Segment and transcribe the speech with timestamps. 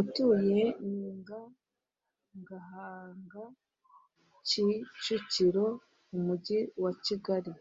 [0.00, 1.40] utuye ninga
[2.48, 3.42] gahanga
[4.46, 7.52] kicukiroumujyi wa kigali